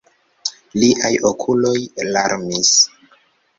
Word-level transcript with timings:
Liaj 0.83 1.11
okuloj 1.33 1.75
larmis. 2.17 2.75